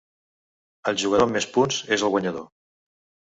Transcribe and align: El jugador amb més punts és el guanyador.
El 0.91 0.97
jugador 1.01 1.25
amb 1.27 1.37
més 1.37 1.47
punts 1.57 1.77
és 1.97 2.05
el 2.07 2.13
guanyador. 2.17 2.47